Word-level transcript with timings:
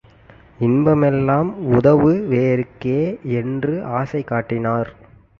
இன்ப 0.59 0.95
மெல்லாம் 0.95 1.49
உதவு 1.75 2.11
வோர்க்கே 2.31 3.01
என்றும் 3.33 3.83
ஆசை 3.91 4.23
காட்டினர். 4.23 4.89